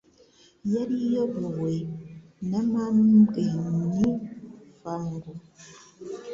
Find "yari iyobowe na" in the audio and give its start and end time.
0.73-2.59